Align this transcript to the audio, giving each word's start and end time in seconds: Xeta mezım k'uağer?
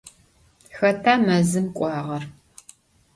Xeta 0.77 1.13
mezım 1.25 1.67
k'uağer? 1.77 2.23